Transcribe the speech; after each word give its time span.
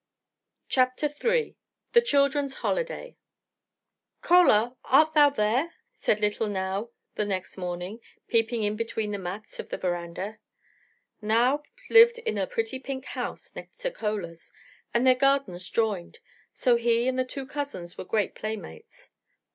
CHAPTER 0.67 1.11
III 1.23 1.55
THE 1.93 2.01
CHILDREN'S 2.01 2.55
HOLIDAY 2.55 3.17
"CHOLA, 4.23 4.75
art 4.85 5.13
thou 5.13 5.29
there?" 5.29 5.75
said 5.93 6.19
little 6.19 6.47
Nao 6.47 6.89
the 7.13 7.23
next 7.25 7.55
morning, 7.55 7.99
peeping 8.27 8.63
in 8.63 8.75
between 8.75 9.11
the 9.11 9.19
mats 9.19 9.59
of 9.59 9.69
the 9.69 9.77
veranda. 9.77 10.39
Nao 11.21 11.61
lived 11.87 12.17
in 12.17 12.39
a 12.39 12.47
pretty 12.47 12.79
pink 12.79 13.05
house 13.05 13.55
next 13.55 13.77
to 13.81 13.91
Chola's, 13.91 14.51
and 14.91 15.05
their 15.05 15.13
gardens 15.13 15.69
joined; 15.69 16.17
so 16.51 16.77
he 16.77 17.07
and 17.07 17.19
the 17.19 17.23
two 17.23 17.45
cousins 17.45 17.95
were 17.95 18.03
great 18.03 18.33
playmates. 18.33 19.11